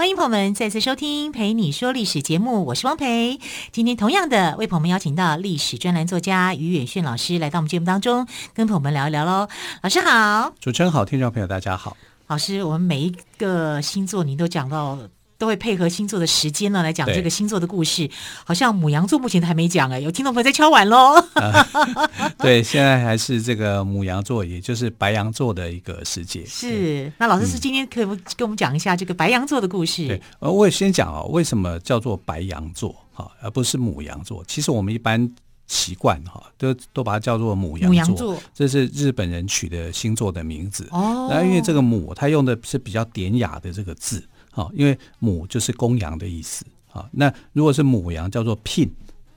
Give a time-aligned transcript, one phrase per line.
[0.00, 3.38] 欢迎朋友们再次收听《陪你说历史》节目，我是汪培。
[3.70, 9.46] 今天同样的为朋友们邀请到历史专栏作家于远炫老师来到我们节目当中，跟朋友们聊一聊喽。
[9.82, 11.98] 老师好，主持人好，听众朋友大家好。
[12.28, 14.98] 老师，我们每一个星座您都讲到。
[15.40, 18.06] 都会配合星座的时间呢来讲这个星座的故事，
[18.44, 21.14] 好像母羊座目前还没讲哎，有听众朋友在敲碗喽。
[21.32, 21.66] 呃、
[22.38, 26.44] 对，现在还是这个母羊座，也就是白羊座的一个世界。
[26.44, 28.04] 是，那老师是今天可以
[28.36, 30.06] 跟我们讲一下这个白羊座的故事？
[30.06, 34.44] 对，呃，我也先讲哦，为什么叫做白羊座哈，而不是母羊座？
[34.46, 35.26] 其实我们一般
[35.66, 41.28] 习惯哈，都都把它叫做母羊座，牡羊座，这是日本人取的星座的名字哦。
[41.30, 44.22] 那因为这个母，它用的是比较典雅的这个字。
[44.50, 46.64] 好，因为母就是公羊的意思。
[46.88, 48.90] 好，那如果是母羊，叫做聘，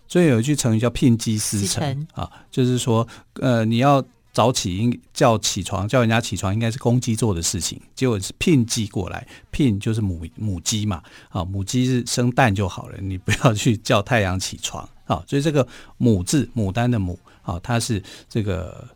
[0.07, 15.23] 所以有一句成语叫“聘鸡司晨”啊，就是说，呃，你要早起，应叫起床，叫人家起床，应该是公鸡做的事情，结果是聘鸡过来，聘就是母母鸡嘛，啊，母鸡是生蛋就好了，你不要去叫太阳起床啊。
[15.27, 18.87] 所以这个“母”字，牡丹的“母”啊，它是这个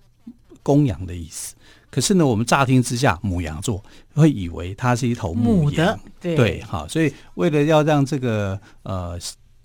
[0.64, 1.54] 公羊的意思。
[1.98, 9.18] 可是呢，我们乍听之下，母羊座会以为它是一头母羊，对对，好，所以为了要让这个呃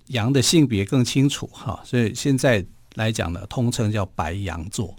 [0.07, 4.97] 羊的性别更清楚哈，所以现在来讲呢，通称叫白羊座。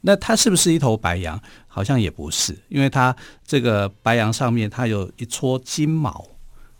[0.00, 1.38] 那它是不是一头白羊？
[1.66, 3.14] 好像也不是，因为它
[3.46, 6.26] 这个白羊上面它有一撮金毛。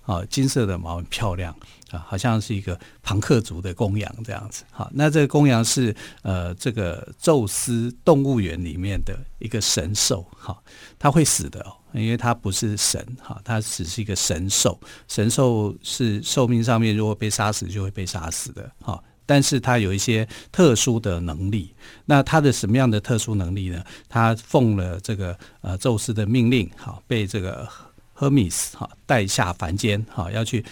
[0.07, 1.55] 啊，金色的毛很漂亮
[1.91, 4.65] 啊，好像是一个庞克族的公羊这样子。
[4.71, 10.27] 好，那这个公羊是呃，这个宙斯动物园里面的一个神兽。
[10.37, 10.57] 哈，
[10.99, 14.79] 它会死的哦，因为它不是神哈，它只是一个神兽。
[15.09, 18.71] 神兽是寿命上面如果被杀死就会被杀死的。
[18.81, 21.75] 哈，但是它有一些特殊的能力。
[22.05, 23.83] 那它的什么样的特殊能力呢？
[24.09, 27.69] 它奉了这个呃宙斯的命令，哈，被这个。
[28.13, 30.63] 赫米斯哈带下凡间哈，要去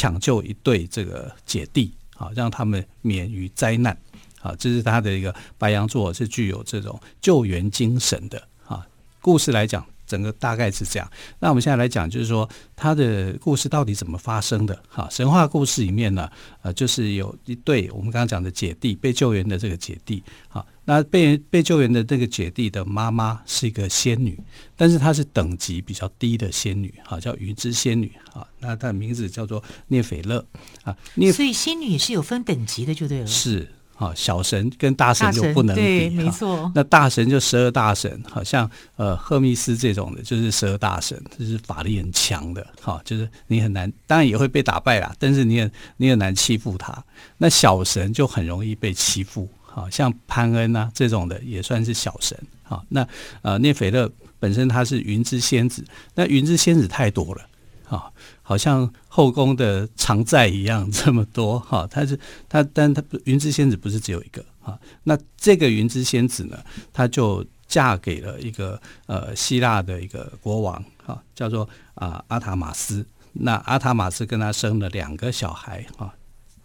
[0.00, 3.94] 抢救一对这个姐弟啊，让他们免于灾难
[4.40, 4.56] 啊。
[4.58, 8.86] 这是他的一个白羊座，是具有这种救援精神的啊。
[9.20, 9.84] 故事来讲。
[10.10, 11.08] 整个大概是这样。
[11.38, 14.76] 那我们现在来讲，就是说他的故事到底怎么发生的？
[14.88, 16.28] 哈，神话故事里面呢，
[16.62, 24.36] 呃，就是有一对我们刚刚讲的姐弟被救援的这个姐弟，好，那被被救援的这个姐弟的妈妈是一个仙女，
[24.76, 30.44] 但是她是等级比较低的仙女，哈，叫鱼之仙女，啊，那她的名字叫做涅斐勒，
[30.82, 33.68] 啊，涅，所以仙女也是有分等级的，就对了，是。
[34.00, 36.72] 啊，小神跟大神就不能比，对，没错。
[36.74, 47.04] 那大神就十二大神，好像呃赫密斯这种的，就是十二大神，就是法力很强的，哈，就是你很难，当然也会被打败啦，但是你也你很难欺负他。
[47.36, 53.06] 那小神就很容易被欺负，好像潘恩啊这种的也算是小神，好，那
[53.42, 55.84] 呃涅斐勒本身他是云之仙子，
[56.14, 57.42] 那云之仙子太多了。
[57.90, 58.08] 啊，
[58.50, 61.86] 好像后宫的常在一样，这么多哈。
[61.88, 62.18] 他是
[62.48, 64.76] 他，但他云之仙子不是只有一个哈。
[65.04, 66.58] 那这个云之仙子呢，
[66.92, 73.06] 她就嫁给了一个呃希腊的一个国王哈，叫做啊阿塔马斯。
[73.34, 76.12] 那阿塔马斯跟他生了两个小孩哈，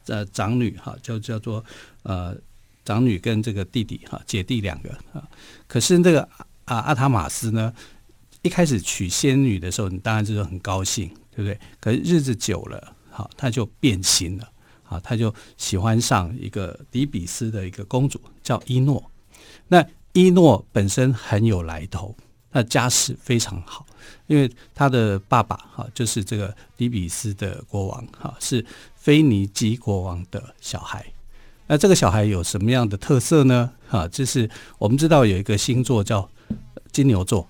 [0.08, 1.64] 呃长女哈，就叫做
[2.02, 2.36] 呃
[2.84, 5.22] 长女跟这个弟弟哈，姐弟两个啊。
[5.68, 6.24] 可是这个
[6.66, 7.72] 啊阿塔马斯呢，
[8.42, 11.60] 一开始娶仙女的时候，你当然就是很高兴，对不对？
[11.82, 14.50] 可是日子久了，好，他就变心了，
[14.84, 19.12] 好，他就喜欢上一个底比斯的一个公主，叫伊诺。
[19.68, 22.16] 那伊诺本身很有来头，
[22.52, 23.86] 他家世非常好，
[24.28, 28.66] 因为他的爸爸哈就是这个底比斯的国王哈，是
[28.96, 31.06] 腓尼基国王的小孩。
[31.68, 33.74] 那这个小孩有什么样的特色呢？
[33.90, 36.30] 哈，就是我们知道有一个星座叫
[36.94, 37.46] 金牛座。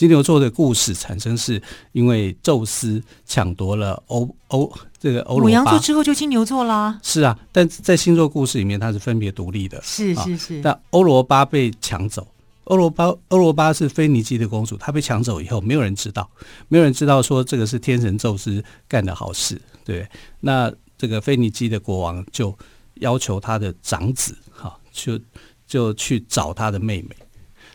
[0.00, 1.60] 金牛座的故事产生是
[1.92, 5.48] 因为宙斯抢夺了欧欧这个欧罗巴。
[5.50, 6.98] 牡羊座之后就金牛座啦。
[7.02, 9.78] 是啊，但在星座故事里面它是分别独立的。
[9.82, 10.56] 是是是。
[10.56, 12.26] 啊、但欧罗巴被抢走，
[12.64, 16.26] 欧罗巴欧罗巴是腓尼基的公主，她被抢走以后，没有人知道，
[16.68, 20.08] 没有人知道说这个是天神宙斯干的好事，对。
[20.40, 22.56] 那这个腓尼基的国王就
[22.94, 25.20] 要求他的长子哈，就
[25.66, 27.14] 就去找他的妹妹。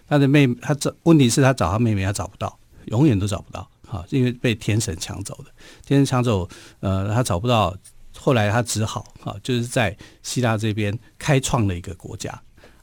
[0.07, 5.51] 他的妹，他找问题是，他找他妹妹，他找不到，永远都找不到，哈，因为被天神抢走的。
[5.85, 6.47] 天神抢走，
[6.79, 7.75] 呃，他找不到。
[8.17, 12.31] 后来他只好啊，就是在希腊这边开创了一个国家，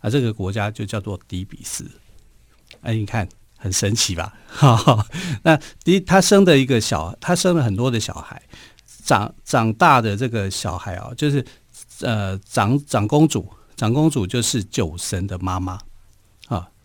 [0.01, 1.91] 啊，这个国家就叫做底比斯。
[2.83, 3.27] 哎，你看
[3.57, 4.35] 很神奇吧？
[4.47, 5.07] 哈哈，
[5.43, 8.41] 那第，他生的一个小，他生了很多的小孩，
[9.05, 11.45] 长长大的这个小孩啊，就是
[12.03, 15.81] 呃，长长公主，长公主就是酒神的妈妈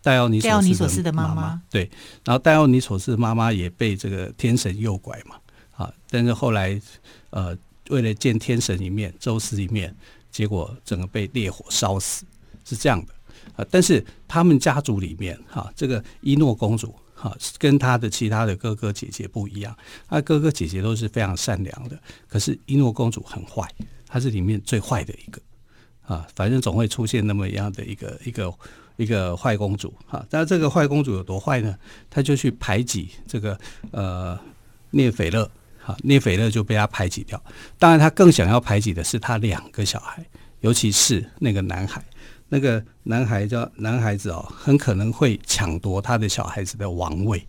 [0.01, 1.61] 戴奥尼索斯的妈妈。
[1.69, 1.89] 对，
[2.25, 5.35] 然后戴奥尼索斯的妈妈也被这个天神诱拐嘛，
[5.75, 6.81] 啊，但是后来
[7.29, 7.57] 呃。
[7.89, 9.95] 为了见天神一面，宙斯一面，
[10.29, 12.25] 结果整个被烈火烧死，
[12.65, 13.13] 是这样的
[13.55, 13.65] 啊。
[13.71, 19.73] 但是他们家族里面，哈，这个伊诺公主，哈，跟他的其他的哥哥姐姐不一样，
[20.09, 21.97] 他哥哥姐姐都是非常善良的，
[22.27, 23.65] 可是伊诺公主很坏，
[24.05, 25.41] 她是里面最坏的一个
[26.01, 26.27] 啊。
[26.35, 28.53] 反正总会出现那么样的一个一个
[28.97, 30.23] 一个坏公主哈。
[30.29, 31.73] 但这个坏公主有多坏呢？
[32.09, 33.57] 她就去排挤这个
[33.91, 34.37] 呃
[34.91, 35.49] 聂斐勒。
[35.79, 37.41] 哈，聂斐勒就被她排挤掉。
[37.79, 40.21] 当然，她更想要排挤的是她两个小孩，
[40.59, 42.03] 尤其是那个男孩。
[42.49, 47.45] 那个男孩叫男孩子哦，很可能会抢夺他的小孩子的王位。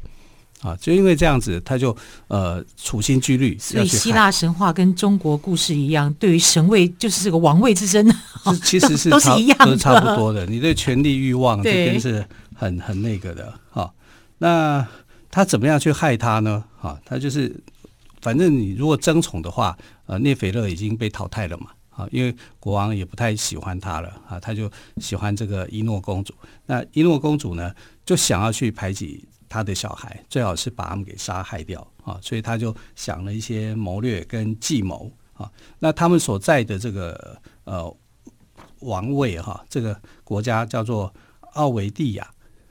[0.61, 1.97] 啊，就因为这样子，他就
[2.29, 3.57] 呃处心积虑。
[3.59, 8.07] 所以希腊神话跟中国故事一样，对于神位就是这个王位之争，
[8.65, 10.47] 其实是都是一样的，都是差不多的。
[10.47, 12.25] 你对权力欲望这边是
[12.55, 13.53] 很很那个的。
[13.71, 13.93] 哈，
[14.39, 14.87] 那
[15.31, 16.65] 他怎么样去害他呢？
[16.79, 17.55] 哈，他就是。
[18.21, 24.69] 反正你如果争宠的话，呃，聂斐勒已经被淘汰了嘛，啊，因为国王也不太喜欢他了啊，他就
[25.01, 26.35] 喜欢这个伊诺公主。
[26.67, 27.73] 那伊诺公主呢，
[28.05, 35.51] 就想要去排挤他的小孩，最好是把他们给杀害掉啊，所以他就想了一些谋略跟计谋啊。
[35.79, 37.97] 那他们所在的这个呃
[38.81, 41.13] 王位哈，这个国家叫做
[41.55, 42.29] 奥维蒂亚。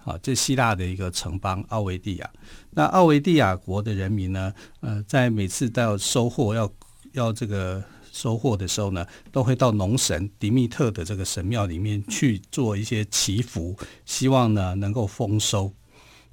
[0.07, 2.31] 啊，这希腊的一个城邦奥维蒂亚。
[2.69, 6.71] 那奥维蒂亚国的人民呢，呃，在每次都要收获要
[7.11, 7.83] 要这个
[8.13, 13.75] 收获的时候呢，都会到农神迪密特的这个神庙里面去做一些祈福，
[14.05, 15.73] 希望呢能够丰收。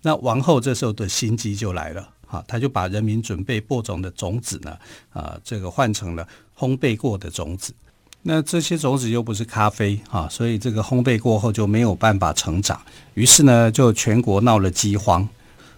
[0.05, 4.77] 那王后这时候的心机就来了，哈，他就把人民准备播种的种子呢，
[5.15, 7.73] 啊，这个换成了烘焙过的种子。
[8.21, 12.79] 那这些种子又不是咖啡啊，所以这个烘焙过后就没有办法成长，
[13.15, 15.27] 于是呢，就全国闹了饥荒。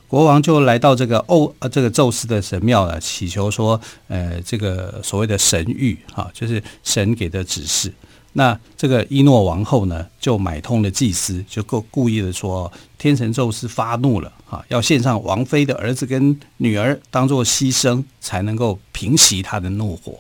[0.09, 7.93] 国王就来到这个欧呃这个宙斯的神庙呢，祈求说，呃，这个所谓的神谕啊，就是神给的指示。
[8.33, 20.19] 那这个伊诺王后呢，就买通了祭司，就故故意的说，天神宙斯发怒了啊，要献上王妃的儿子跟女儿当做牺牲，才能够平息他的怒火。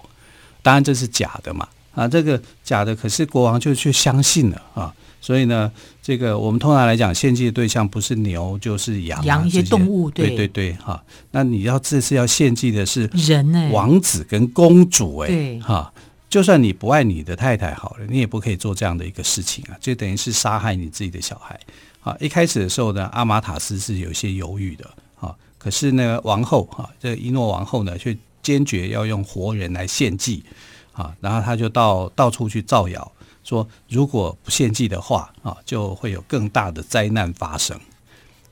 [0.63, 1.69] 当然这是假的嘛。
[1.95, 11.03] 啊，这个假的，可是国王就去相信了啊，所以呢，这个我们通常来讲，献祭的对象不是牛就是羊，羊一些动物，对对对，哈、啊。
[11.31, 15.91] 那你要这次要献祭的是人呢，王子跟公主哎，对，哈，
[16.29, 21.59] 就算你不爱你的太太好了，你也不可以做这样的一个事情啊，就等于是杀害你自己的小孩。
[22.07, 24.89] 啊，一开始的时候呢，阿玛塔斯是有些犹豫的，
[25.19, 30.45] 啊，可是呢，王后哈，这一诺王后呢，却坚决要用活人来献祭。
[30.93, 33.13] 啊，然后他就到到处去造谣，
[33.45, 37.79] 说如果不献祭的话，啊，就会有更大的灾难发生。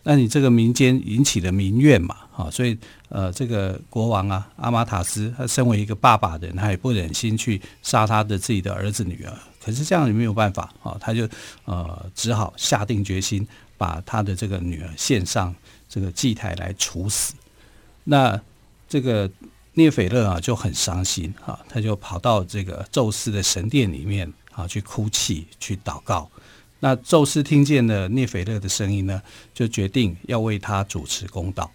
[0.02, 2.76] 那你这个民间引起了民怨嘛，啊，所以
[3.09, 9.33] 呃，这个国王啊，阿玛塔斯，他身为一个爸爸的，他也不忍心去杀他的自己的儿子女儿。
[9.64, 11.28] 可是这样也没有办法啊，他就
[11.64, 13.47] 呃只好下定决心
[13.78, 15.54] 把他的这个女儿献上
[15.88, 17.35] 这个祭台来处死。
[18.04, 18.40] 那
[18.88, 19.30] 这个。
[19.76, 26.30] 聂斐勒啊就很伤心啊，他就跑到这个宙斯的神殿里面啊去哭泣、去祷告。
[26.78, 29.21] 那宙斯听见了聂斐勒的声音呢，
[29.52, 31.68] 就决定要为他主持公道。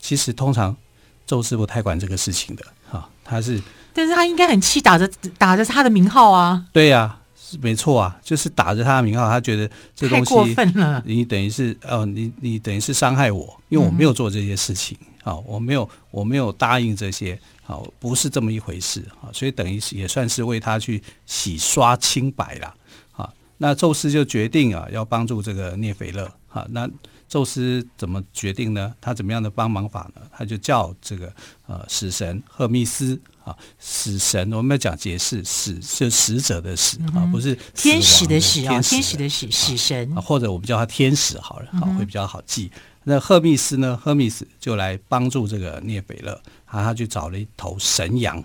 [0.00, 0.76] 其实通常
[1.24, 3.62] 宙斯不太管这个事情的哈，他是，
[3.94, 6.66] 但是他应该很气，打着打着他的名号啊。
[6.72, 7.22] 对呀、啊，
[7.60, 11.02] 没错啊，就是打着他的名号，他觉得这东西过分了。
[11.06, 14.96] 你等于是哦，你你等于是伤害我，因为我没有做这些事情。
[15.00, 22.72] 嗯啊，我没有，我没有答应这些，好，不是这么一回事，啊，所以等于也算是为他去洗刷清白了，
[23.10, 26.88] 啊，那宙斯就决定啊，要帮助这个涅斐勒，啊，那
[27.28, 28.94] 宙斯怎么决定呢？
[29.00, 30.22] 他怎么样的帮忙法呢？
[30.30, 31.32] 他就叫这个
[31.66, 42.70] 呃死神赫密斯，啊，死神我们要讲解释，死是死者的死啊，不是天使的死啊，天使的死，死神，或者我们叫他天使好了，好，会比较好记。
[43.04, 43.96] 那赫密斯呢？
[43.96, 46.32] 赫密斯就来帮助这个聂斐勒，
[46.64, 48.42] 啊，他去找了一头神羊，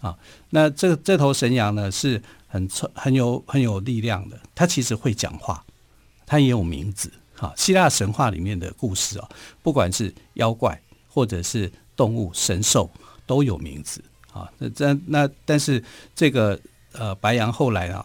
[0.00, 0.16] 啊，
[0.50, 5.64] 那这这头神羊呢是很很有很有力量的，它其实会讲话，
[6.24, 9.28] 它也有名字，啊，希腊神话里面的故事啊，
[9.64, 12.88] 不管是妖怪或者是动物神兽
[13.26, 14.00] 都有名字，
[14.34, 14.50] 啊。
[14.58, 15.82] 那这那但是
[16.14, 16.60] 这个
[16.92, 18.04] 呃白羊后来啊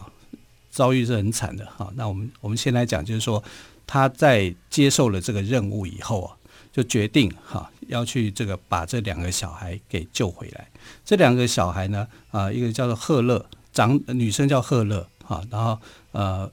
[0.70, 3.42] 遭遇是很惨的哈、那我们我们先来讲，就是说
[3.86, 6.30] 他在接受了这个任务以后啊，
[6.72, 10.68] 就决定哈、要去这个把这两个小孩给救回来。
[11.04, 15.76] 这两个小孩呢啊，一个叫做赫勒，长女生叫赫勒啊，然后
[16.12, 16.50] 呃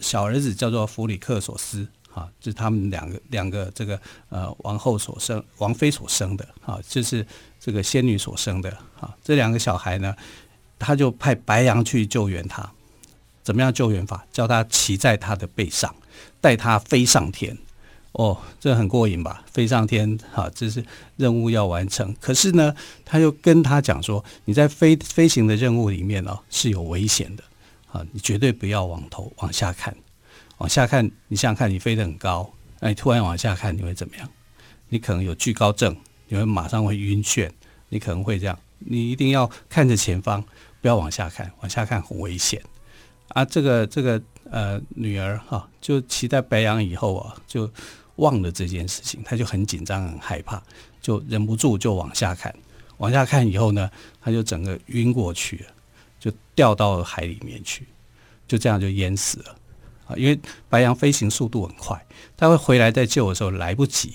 [0.00, 1.86] 小儿子叫做弗里克索斯。
[2.16, 7.24] 啊，就是他们两个两个这个呃王后所生王妃所生的啊，就是
[7.60, 9.14] 这个仙女所生的啊。
[9.22, 10.16] 这两个小孩呢，
[10.78, 12.66] 他就派白羊去救援他。
[13.42, 14.24] 怎么样救援法？
[14.32, 15.94] 叫他骑在他的背上，
[16.40, 17.56] 带他飞上天。
[18.12, 19.44] 哦，这很过瘾吧？
[19.52, 20.82] 飞上天，啊，这是
[21.16, 22.16] 任务要完成。
[22.18, 27.44] 可是呢，他又跟他讲说，你在飞飞行的任务里面哦是有危险的
[27.92, 29.94] 啊，你绝对不要往头往下看。
[30.58, 34.28] 往下看，你想想看，你飞得很高，那你突然往下看，你会怎么样？
[34.88, 35.94] 你可能有惧高症，
[36.28, 37.50] 你会马上会晕眩，
[37.88, 38.58] 你可能会这样。
[38.78, 40.42] 你一定要看着前方，
[40.80, 42.62] 不要往下看，往下看很危险。
[43.28, 47.70] 啊，这个这个呃女儿哈、就骑在白羊以后啊，就
[48.16, 50.62] 忘了这件事情，她就很紧张很害怕，
[51.02, 52.54] 就忍不住就往下看。
[52.98, 53.90] 往下看以后呢，
[54.22, 55.66] 她就整个晕过去了，
[56.18, 57.86] 就掉到海里面去，
[58.46, 59.56] 就这样就淹死了。
[60.06, 62.00] 啊，因为白羊飞行速度很快，
[62.36, 64.14] 他会回来再救的时候来不及，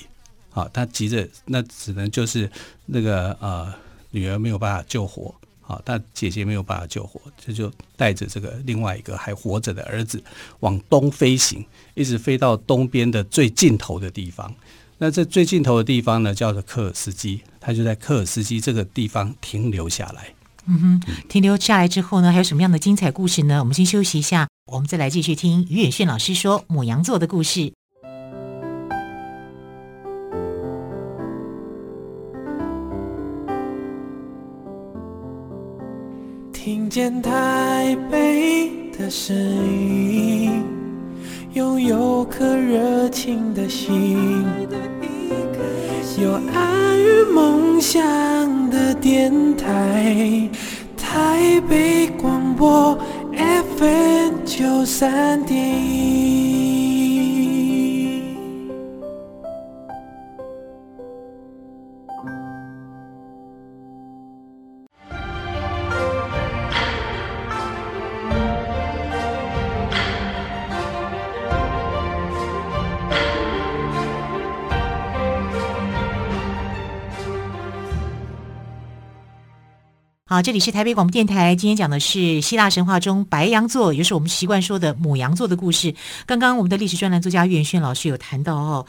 [0.53, 2.49] 啊，他急着，那只能就是
[2.85, 3.73] 那个呃
[4.11, 5.33] 女儿没有办法救活，
[5.67, 10.23] 啊，他姐姐没有办法救活，这就带着这个另外一个还活着的儿子
[10.61, 14.53] 往东飞行，一直飞到东边的最尽头的地方。
[14.97, 20.33] 那这最尽头的地方呢，叫做科尔斯基，他就在科尔斯基这个地方停留下来。
[20.67, 23.57] 嗯哼，停留下来之后呢，还有什么样的精彩故事呢？
[23.61, 27.73] 我们先休息一下，我们再来继续听于远炫老师说母羊座的故事。
[36.53, 40.63] 听见台北的声音，
[41.53, 44.45] 拥有颗热情的心，
[46.21, 50.47] 有爱与梦想的电台，
[50.95, 52.95] 台北广播
[54.61, 56.40] 九三点
[80.31, 81.57] 好，这里是台北广播电台。
[81.57, 85.93] 今天讲的是希腊神话中白羊座，也就是我们习惯说的母羊座的故事。
[86.25, 88.85] 刚刚我们的历史专栏作家于远炫老师有谈到哦，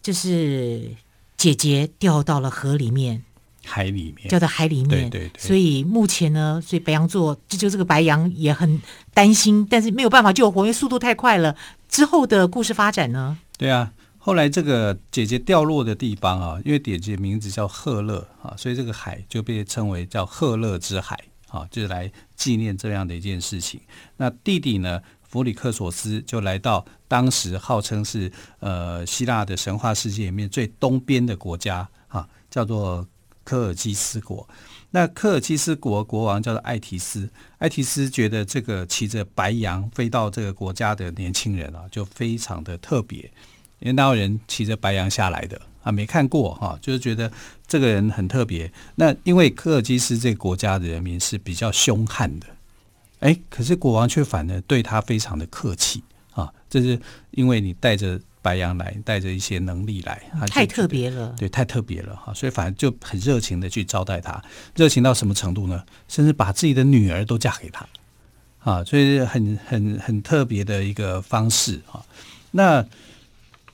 [0.00, 0.88] 就是
[1.36, 3.24] 姐姐掉到了河里面，
[3.64, 5.10] 海里面掉到海里面。
[5.10, 5.30] 对对对。
[5.36, 8.80] 所以目前呢，所以白羊座这就这个白羊也很
[9.12, 11.56] 担心，但是没有办法救活，因为速度太快了。
[11.88, 13.36] 之后的故事发展呢？
[13.56, 13.90] 对啊。
[14.28, 21.18] 后来这个姐姐掉落的地方啊，因为姐姐名字叫赫勒啊，所以这个海就被称为叫赫勒之海
[21.48, 23.80] 啊，就是来纪念这样的一件事情。
[24.18, 28.30] 那弟弟呢，弗里克索斯就来到当时号称是
[28.60, 33.08] 呃希腊的神话世界里面最东边的国家啊，叫做
[33.44, 34.46] 科尔基斯国。
[34.90, 43.32] 那科尔基斯国国王叫做艾提斯，艾提斯觉得这个骑着白羊飞到这个国家的年轻人啊，就非常的特别。
[43.80, 45.92] 因为哪有人骑着白羊下来的啊？
[45.92, 47.30] 没看过哈，就是觉得
[47.66, 48.70] 这个人很特别。
[48.96, 52.46] 那因为科尔基斯这个国家的人民是比较凶悍的，
[53.20, 56.52] 哎，可是国王却反而对他非常的客气啊。
[56.68, 62.32] 这是因为你带着白羊来，带着一些能力来，太特别了，对，太特别了哈。
[62.34, 64.42] 所以反正就很热情的去招待他，
[64.74, 65.82] 热情到什么程度呢？
[66.08, 67.86] 甚至把自己的女儿都嫁给他
[68.60, 72.04] 啊，所以很很很特别的一个方式啊。
[72.50, 72.84] 那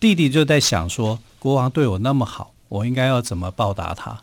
[0.04, 4.20] 弟弟就在想说，国王对我那么好，我应该要怎么报答他？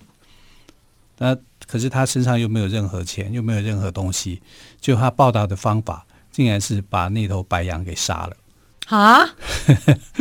[1.18, 1.36] 那
[1.66, 4.44] 可是他身上又没有任何钱，又没有任何东西，
[4.80, 8.38] 就他报答的方法，竟然是把那头白羊给杀了。
[8.96, 9.28] 啊！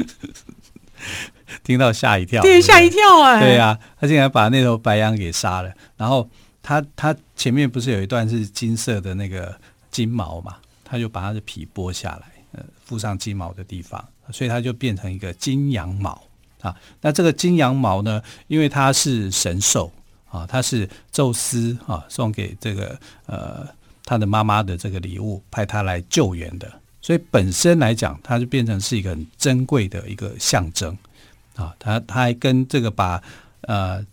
[1.63, 3.41] 听到吓一跳，对，吓一跳哎！
[3.41, 5.71] 对呀，他竟然把那头白羊给杀了。
[5.99, 6.27] 然后
[6.63, 9.55] 他他前面不是有一段是金色的那个
[9.91, 10.57] 金毛嘛？
[10.83, 14.03] 他就把他的皮剥下来，呃，附上金毛的地方。
[14.33, 16.23] 所以它就变成一个金羊毛
[16.61, 16.75] 啊。
[17.01, 19.93] 那这个金羊毛呢，因为它是神兽
[20.31, 23.67] 啊，它是宙斯啊送给这个呃
[24.05, 26.71] 他的妈妈的这个礼物，派他来救援的。
[27.03, 30.97] 所以本身来讲，它就变成是一个很珍贵的一个象征
[31.55, 31.75] 啊。
[31.79, 33.23] 它它还跟这个把
[33.63, 34.05] 呃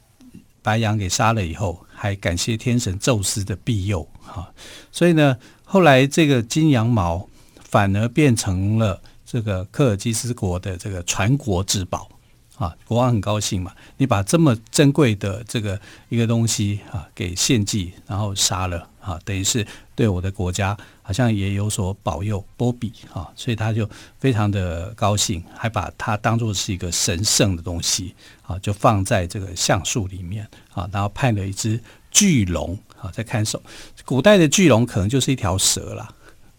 [0.62, 4.50] 白羊给杀了以后，还感谢天神宙斯的庇佑啊，
[4.92, 7.28] 所以呢，后来这个金羊毛
[7.60, 12.10] 反而变成了这个科尔基斯国的这个传国之宝
[12.56, 31.80] 啊，国王很高兴嘛，你把这么珍贵的这个一个东西啊给献祭，然后杀了啊，等于是对我的国家好像也有所保佑波比啊，所以他就非常的高兴，还把它当作是一个神圣的东西啊，就放在这个橡树里面啊，然后派了一只
[32.10, 33.62] 巨龙啊在看守。
[34.06, 36.16] 古代的巨龙可能就是一条蛇了。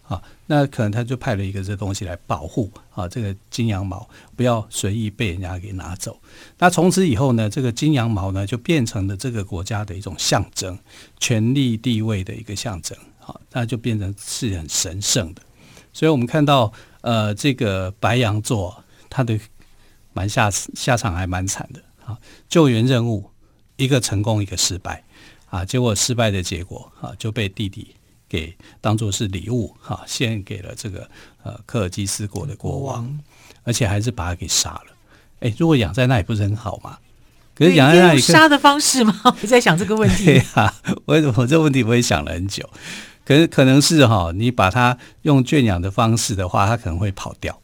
[0.09, 6.19] 啊，那可能他就派了一个这东西来保护啊，这个金羊毛不要随意被人家给拿走。
[6.59, 10.79] 那从此以后呢，这个金羊毛呢就变成了这个国家的一种象征，
[11.21, 12.97] 权力地位的一个象征。
[13.19, 15.43] 好，那就变成是很神圣的。
[15.93, 16.73] 所以我们看到，
[17.03, 19.39] 呃，这个白羊座，他的
[20.15, 23.31] 蛮下下场还蛮惨的啊，救援任务
[23.77, 25.05] 一个成功一个失败
[25.51, 27.95] 啊，结果失败的结果啊就被弟弟。
[28.29, 31.09] 给当做是礼物哈，献给了这个
[31.43, 33.19] 呃科尔基斯国的国王，
[33.65, 34.87] 而且还是把他给杀了。
[35.41, 36.99] 哎，如果养在那里不是很好吗？
[37.55, 39.21] 可是养在那里杀的方式吗？
[39.25, 40.25] 我在想这个问题。
[40.27, 40.75] 对啊，
[41.07, 42.69] 我我这个问题我也想了很久。
[43.25, 47.61] 可是可能是哈，你把它用圈养的方式的话，它可能会跑掉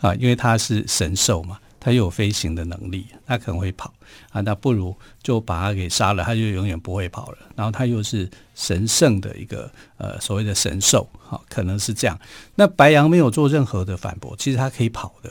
[0.00, 1.58] 啊，因为它是神兽嘛。
[1.84, 3.92] 他又有飞行的能力，他可能会跑
[4.30, 7.38] 啊，那不如就把他给杀了，他就永远不会跑了。
[7.56, 12.16] 然后他又是神圣的一个呃所谓的神兽，好，可能是这样。
[12.54, 15.30] 那白羊没有做任何的反驳，其实他可以跑的。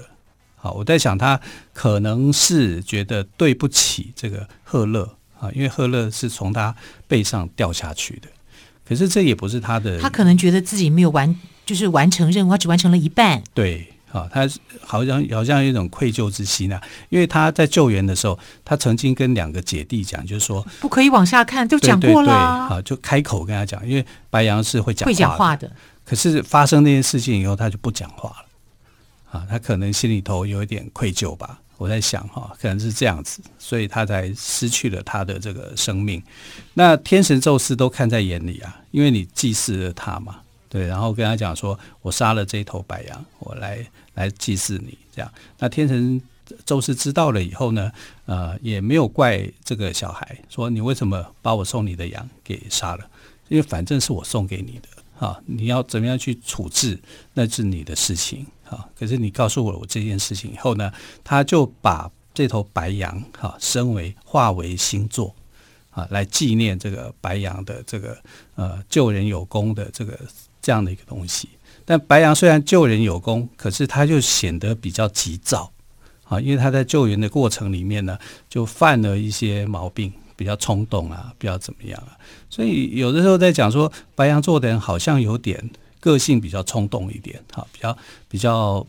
[0.58, 1.40] 好，我在想他
[1.72, 6.76] 可能是觉得对不起这个赫勒啊，因为赫勒是从他
[7.08, 8.28] 背上掉下去的。
[8.84, 13.42] 可是这也不是他的，他可能觉得自己没有完，就是完成任务，他只完成了一半。
[13.54, 13.88] 对。
[14.12, 14.48] 啊，他
[14.82, 22.34] 好像好像有一种愧疚之心啊，因为他在救援的时候，他曾经跟两个姐弟讲，就是说不可以往下看，就讲过了。
[22.34, 25.72] 啊，就开口跟他讲，因为白羊是会讲会讲话的。
[26.04, 29.40] 可是发生那件事情以后，他就不讲话了。
[29.40, 31.60] 啊，他可能心里头有一点愧疚吧。
[31.78, 36.22] 我在想哈，可能是这样子，所以他才失去了他的这个生命。
[36.74, 40.36] 那天神宙斯都看在眼里啊，因为你祭祀了他嘛。
[40.72, 45.30] 对，然后跟他讲说，我杀了这一头白羊，我来来祭祀你，这样。
[45.60, 46.22] 那天神
[46.66, 47.92] 宙斯知道了以后呢，
[48.26, 53.06] 呃，也没有怪这个小孩，说你为什么把我送你的羊给杀了？
[53.50, 56.98] 因为反正是我送给你的，啊，你要怎么样去处置，
[57.34, 58.88] 那是你的事情，啊。
[58.98, 60.90] 可是你告诉我我这件事情以后呢，
[61.22, 65.36] 他就把这头白羊，哈，身为化为星座，
[65.90, 68.18] 啊，来纪念这个白羊的这个
[68.56, 70.18] 呃救人有功的这个。
[70.62, 71.50] 这样的一个东西，
[71.86, 75.72] 但白羊虽然救人有功，可是他就显得比较急躁
[76.26, 82.16] 啊，因为他在救援的过程里面呢，就犯了一些毛病，比较冲动啊，比较怎么样啊，
[82.50, 85.70] 所以有的时候在讲说白羊座的人好像有点
[86.00, 87.98] 个性比较冲动一点，哈，比较
[88.28, 88.86] 比较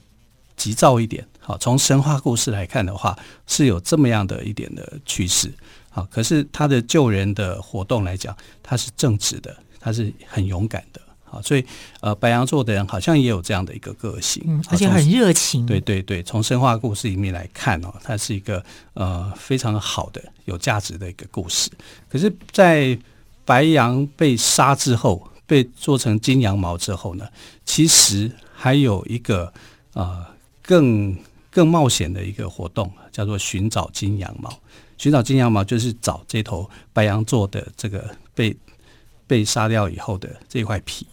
[0.56, 5.52] 急躁一点，好，从神话故事来看的话，是有这么样的一点的趋势，
[5.90, 11.00] 好，可是他的救人的活动来讲，他是正直的，他是很勇敢的。
[11.33, 11.64] 啊，所以
[12.01, 15.64] 呃，白羊座的人好像也有这样的一个个性，嗯，而且很热情。
[15.64, 21.71] 对对对，从神话故事里面来看哦，它是一个呃非常好的、有价值的一个故事。
[22.09, 22.97] 可是，在
[23.47, 27.27] 白羊被杀之后，被做成金羊毛之后呢，
[27.64, 29.53] 其实还有一个
[29.95, 30.25] 呃
[30.62, 31.16] 更
[31.51, 34.53] 更冒险的一个活动，叫做寻找金羊毛。
[34.99, 38.57] 寻找金羊毛就是找这头白羊座的这个被
[39.27, 41.05] 被杀掉以后的这块皮。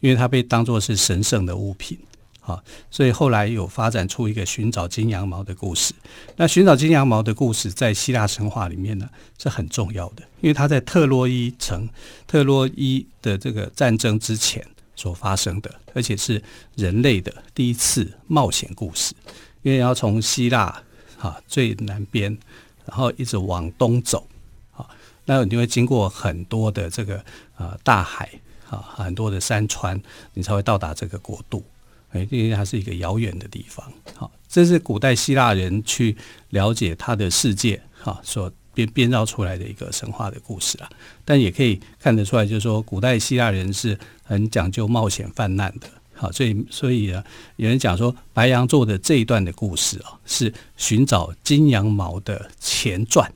[0.00, 1.98] 因为它被当作是神圣的物品，
[2.40, 5.92] 啊，所以后来有发展出一个寻找金羊毛的故事。
[6.36, 9.08] 那寻找金羊毛的故事在希腊神话里面呢
[9.38, 11.88] 是很重要的，因为它在特洛伊城、
[12.26, 14.64] 特洛伊的这个战争之前
[14.96, 16.42] 所发生的，而且是
[16.76, 19.14] 人类的第一次冒险故事。
[19.62, 20.82] 因为要从希腊
[21.18, 22.38] 啊最南边，
[22.86, 24.26] 然后一直往东走，
[24.72, 24.88] 啊，
[25.24, 27.22] 那你会经过很多的这个
[27.56, 28.30] 呃大海。
[28.70, 30.00] 啊，很多的山川，
[30.34, 31.64] 你才会到达这个国度。
[32.12, 33.84] 哎，因为它是一个遥远的地方。
[34.14, 36.16] 好，这是古代希腊人去
[36.48, 40.88] 了解他的世界，哈，所编编造出来的一个神话的故事啊。
[41.24, 45.86] 但也可以看得出来，就是说，古代希腊人是很讲究冒险犯难的。
[46.14, 47.22] 好，所以所以呢，
[47.56, 53.30] 有人讲说，白羊座的这一段的故事啊，是寻找金羊毛的前传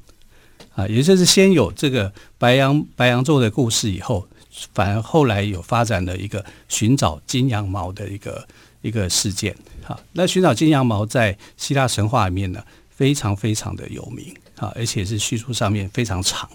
[0.74, 4.26] 啊，也就是先有这个白羊白羊座的故事以后。
[4.74, 8.46] 反而后来有发展了一个寻找金羊毛的一个
[8.82, 16.48] 一个事件，好，那寻找金羊毛在希腊神话里面呢，非常非常的有名啊，而且是叙述上面非常长。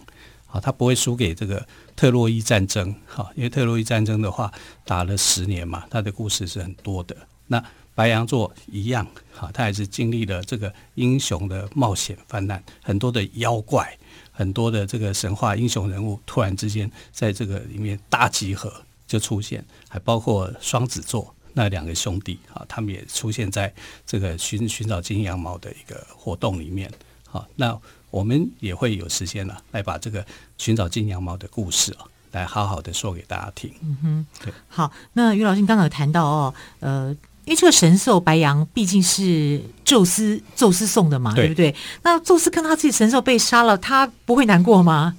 [0.49, 4.49] 啊，他不会输给这个特洛伊战争，哈，因为特洛伊战争的话
[4.85, 7.13] 打了十年嘛，他的故事是很多的。
[7.47, 7.61] 那
[7.93, 13.97] 白羊座一样，哈，他也是经历了这个英雄的冒险泛滥，很多的妖怪，
[14.37, 18.71] 很多的这个神话英雄人物，突然之间在这个里面大集合
[19.07, 23.73] 就出现，还包括双子座那两个兄弟，啊，他们也出现在
[24.05, 26.91] 这个寻寻找金羊毛的一个活动里面，
[27.25, 27.77] 好，那。
[28.09, 30.25] 我们也会有时间了，来把这个
[30.57, 33.69] 寻找金羊毛的故事啊，来好好的说给大家听。
[33.81, 34.53] 嗯哼，对。
[34.69, 37.15] 好，那于老师，你刚刚有谈到哦，呃，
[37.47, 41.75] 因为这个神兽白羊毕竟是宙斯宙斯送的嘛，对，对不对？
[42.03, 45.15] 那宙斯看到他自己神兽被杀了，他不会难过吗？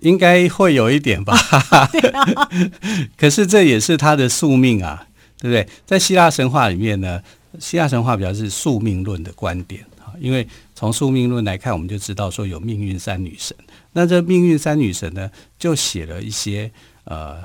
[0.00, 1.34] 应该会有一点吧。
[1.90, 2.50] 对啊。
[3.16, 5.06] 可是这也是他的宿命啊，
[5.38, 5.66] 对不对？
[5.86, 7.22] 在希腊神话里面呢，
[7.58, 9.82] 希腊神话比较是宿命论的观点。
[10.20, 13.56] 因为从宿命论来看，我们就知道说有命运三女神。
[13.92, 16.70] 那这命运三女神呢，就写了一些
[17.04, 17.36] 呃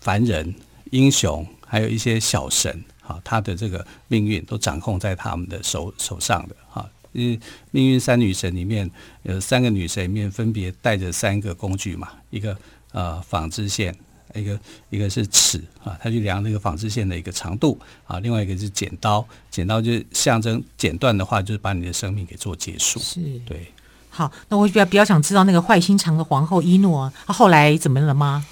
[0.00, 0.54] 凡人、
[0.90, 6.88] 英雄，还有一些小神，哈，他的这个命运都掌控在他们的手手上的哈。
[7.12, 7.40] 因为
[7.72, 8.88] 命运三女神里面
[9.24, 12.56] 有三个女神里面分别带着三个工具嘛，一个
[12.92, 13.94] 呃纺织线。
[14.32, 23.00] 一个一个是尺啊，他去量那个纺织线的一个长度啊，另外一个是剪刀，剪刀就象征剪断的话，就是把你的生命给做结束。
[23.00, 23.66] 是，对。
[24.08, 28.46] 好，那我比较比较想知道那个坏心肠的皇后伊诺，她后来怎么了吗？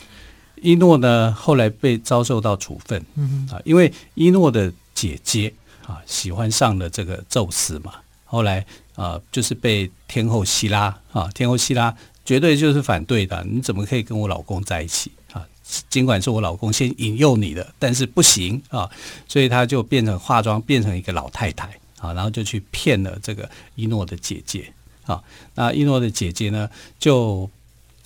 [0.63, 5.53] 伊诺呢，后来被遭受到处分，嗯啊，因为一诺的姐姐
[5.87, 7.95] 啊喜欢上了这个宙斯嘛，
[8.25, 11.95] 后来啊就是被天后希拉啊，天后希拉。
[12.25, 15.43] 绝对就是反对的，你怎么可以跟我老公在一起啊？
[15.89, 18.87] 尽管是我老公先引诱你的，但是不行啊，
[19.27, 21.69] 所以他就变成化妆，变成一个老太太
[21.99, 24.71] 啊，然后就去骗了这个一诺的姐姐
[25.07, 25.25] 啊。
[25.55, 26.69] 那一诺的姐姐呢，
[26.99, 27.49] 就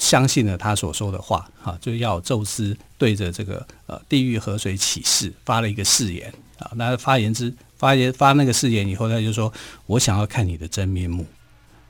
[0.03, 6.73] 相信了他所说的话啊，就要宙斯对着这个呃地狱河水起誓，发了一个誓言啊。
[6.75, 9.53] 那发言之发言发那个誓言以后，他就说
[9.87, 11.25] ：“我想要看你的真面目。”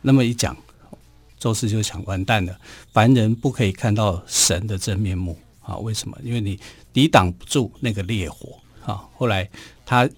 [0.03, 0.55] 那么一讲。
[1.38, 2.57] 宙斯就想完蛋了，
[2.92, 5.77] 凡人不可以看到神的真面目啊？
[5.79, 6.16] 为什么？
[6.22, 6.57] 因为你
[6.92, 9.03] 抵挡不住那个烈火啊。
[9.16, 9.51] 后来
[9.85, 10.09] 他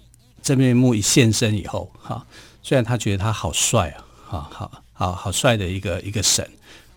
[0.43, 2.23] 真面目一现身以后，哈，
[2.61, 6.47] 虽然他觉得他好帅啊，哈，好好好帅的一个一个神，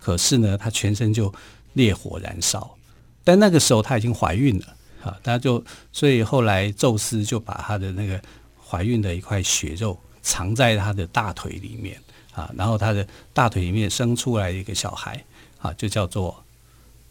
[0.09, 1.31] 可是呢，她全身就
[1.75, 2.75] 烈火燃烧。
[3.23, 4.67] 但那个时候她已经怀孕了
[5.05, 8.19] 啊，她就所以后来宙斯就把她的那个
[8.67, 12.01] 怀孕的一块血肉藏在她的大腿里面。
[12.33, 15.23] 啊，然后她的大腿里面生出来一个小孩，
[15.61, 16.43] 啊，就叫做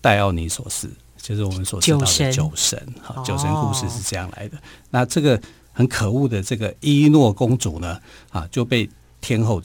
[0.02, 0.90] 戴奥尼索斯，
[1.22, 2.82] 就是我们所知道的酒神。
[3.04, 4.58] 哈，酒神故事是这样来的。
[4.90, 5.40] 那这个
[5.72, 8.90] 很可恶的这个伊诺公主呢，啊，就被
[9.22, 9.62] 天后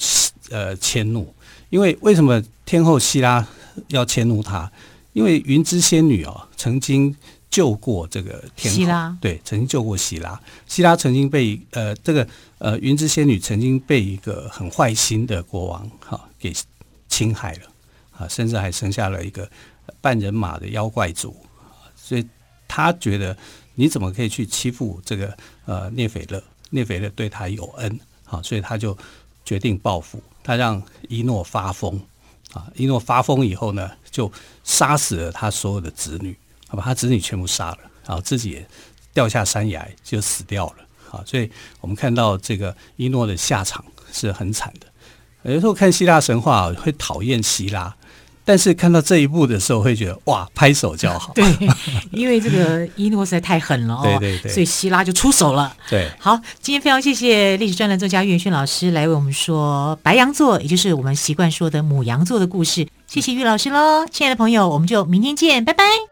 [0.50, 1.34] 呃迁怒。
[1.72, 3.48] 因为为什么天后希拉
[3.88, 4.70] 要迁怒他？
[5.14, 7.16] 因为云之仙女哦，曾经。
[7.52, 10.40] 救过这个天后，希拉，对，曾经救过希拉。
[10.66, 16.50] 希拉曾经被呃这个呃云之仙女曾经被一个很坏心的国王哈、啊、给
[17.11, 17.61] 侵害了
[18.16, 19.46] 啊，甚至还生下了一个
[20.00, 21.37] 半人马的妖怪族，
[21.94, 22.26] 所以
[22.66, 23.37] 他觉得
[23.74, 26.42] 你怎么可以去欺负这个呃涅斐勒？
[26.70, 28.96] 涅斐勒对他有恩，好、啊，所以他就
[29.44, 32.00] 决定报复，他让伊诺发疯
[32.52, 34.31] 啊，伊诺发疯以后呢，就
[34.64, 36.37] 杀死了他所有的子女。
[36.74, 38.66] 把他子女全部杀了，然后自己也
[39.12, 40.76] 掉下山崖就死掉了。
[41.11, 41.50] 啊，所以
[41.83, 44.87] 我们看到这个伊诺的下场是很惨的。
[45.52, 47.94] 有时候看希腊神话会讨厌希腊，
[48.44, 51.33] 但是看到这一步的时候会觉得哇，拍手叫好。
[51.37, 51.44] 对，
[52.11, 55.74] 因为这个伊诺实在太狠了哦， 对对对，所以希拉就出手了。
[55.88, 62.87] 对，好，今天非常谢谢历史专栏作家岳轩老师来为我们说白羊座，也就是我们习惯说的母羊座的故事。
[63.07, 66.12] 谢谢岳老师喽，亲爱的朋友，我们就明天见，拜拜。